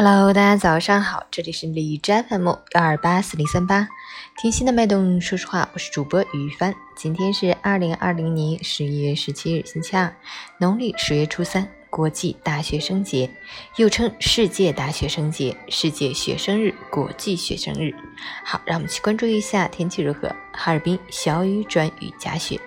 [0.00, 3.88] Hello，大家早上好，这里是李斋 FM 幺二八四零三八，
[4.40, 5.20] 听心的脉动。
[5.20, 6.72] 说实话，我是主播于帆。
[6.94, 10.14] 今天是二零二零年十一月十七日，星期二，
[10.60, 13.28] 农历十月初三，国际大学生节，
[13.74, 17.92] 又称世界大学生节、世界学生日、国际学生日。
[18.44, 20.28] 好，让我们去关注一下天气如何。
[20.52, 22.60] 哈尔滨小雨转雨夹雪，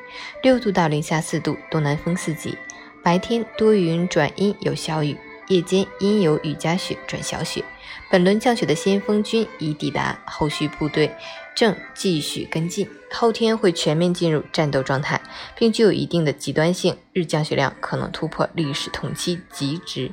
[0.43, 2.57] 六度到零下四度，东南风四级，
[3.02, 5.16] 白天多云转阴有小雨。
[5.52, 7.62] 夜间阴有雨夹雪转小雪，
[8.10, 11.14] 本轮降雪的先锋军已抵达，后续部队
[11.54, 12.90] 正继续跟进。
[13.12, 15.22] 后天会全面进入战斗状态，
[15.54, 20.10] 并具有一定的极端性，日降雪量可能突破历史同期极值，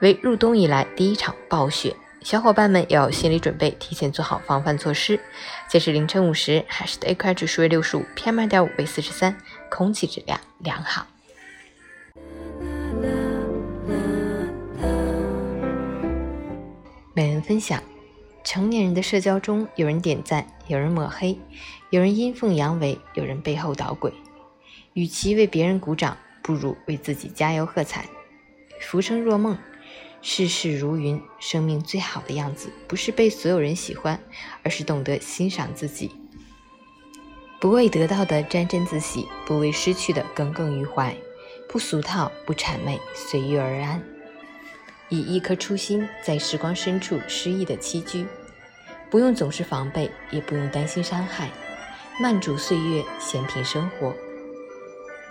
[0.00, 1.96] 为入冬以来第一场暴雪。
[2.20, 5.18] 小伙伴们要有心理准备，提前做好防范措施。
[5.66, 9.34] 截至凌晨五时，海市的 AQI 指数为六十五，PM 二点五为四十三，
[9.70, 11.06] 空气质量良好。
[17.16, 17.80] 每人分享：
[18.42, 21.38] 成年人的社交中，有人点赞，有人抹黑，
[21.90, 24.12] 有人阴奉阳违，有人背后捣鬼。
[24.94, 28.04] 与其为别人鼓掌，不如为自己加油喝彩。
[28.80, 29.56] 浮生若梦，
[30.22, 31.22] 世事如云。
[31.38, 34.18] 生命最好的样子，不是被所有人喜欢，
[34.64, 36.10] 而是懂得欣赏自己。
[37.60, 41.14] 不为得到的沾沾自喜，不为失去的耿耿于怀，
[41.68, 44.02] 不俗套，不谄媚，随遇而安。
[45.14, 48.26] 以一颗初心，在时光深处诗意的栖居，
[49.08, 51.48] 不用总是防备，也不用担心伤害，
[52.20, 54.12] 慢煮岁月，闲品生活。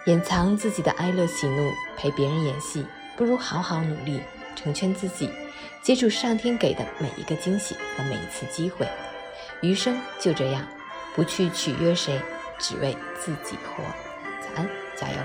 [0.05, 2.85] 掩藏自己的哀乐喜怒，陪别人演戏，
[3.17, 4.21] 不如好好努力，
[4.55, 5.29] 成全自己，
[5.81, 8.87] 接住上天给的每一个惊喜和每一次机会。
[9.61, 10.65] 余生就这样，
[11.13, 12.21] 不去取悦谁，
[12.57, 13.83] 只为自己活。
[14.41, 15.15] 早安，加油！